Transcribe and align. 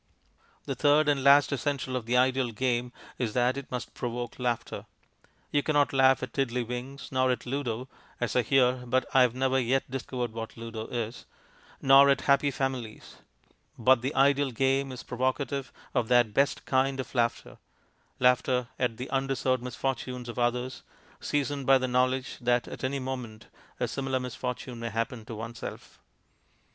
The 0.65 0.73
third 0.73 1.07
and 1.07 1.23
last 1.23 1.51
essential 1.51 1.95
of 1.95 2.07
the 2.07 2.17
ideal 2.17 2.49
game 2.49 2.91
is 3.19 3.33
that 3.33 3.55
it 3.55 3.69
must 3.69 3.93
provoke 3.93 4.39
laughter. 4.39 4.87
You 5.51 5.61
cannot 5.61 5.93
laugh 5.93 6.23
at 6.23 6.33
Tiddleywinks, 6.33 7.11
nor 7.11 7.29
at 7.29 7.45
Ludo 7.45 7.87
(as 8.19 8.35
I 8.35 8.41
hear, 8.41 8.83
but 8.87 9.05
I 9.13 9.21
have 9.21 9.35
never 9.35 9.59
yet 9.59 9.91
discovered 9.91 10.33
what 10.33 10.57
Ludo 10.57 10.87
is), 10.87 11.27
nor 11.83 12.09
at 12.09 12.21
Happy 12.21 12.49
Families. 12.49 13.17
But 13.77 14.01
the 14.01 14.15
ideal 14.15 14.49
game 14.49 14.91
is 14.91 15.03
provocative 15.03 15.71
of 15.93 16.07
that 16.07 16.33
best 16.33 16.65
kind 16.65 16.99
of 16.99 17.13
laughter 17.13 17.59
laughter 18.19 18.69
at 18.79 18.97
the 18.97 19.07
undeserved 19.11 19.61
misfortunes 19.61 20.27
of 20.27 20.39
others, 20.39 20.81
seasoned 21.19 21.67
by 21.67 21.77
the 21.77 21.87
knowledge 21.87 22.39
that 22.39 22.67
at 22.67 22.83
any 22.83 22.97
moment 22.97 23.49
a 23.79 23.87
similar 23.87 24.19
misfortune 24.19 24.79
may 24.79 24.89
happen 24.89 25.25
to 25.25 25.35
oneself. 25.35 25.99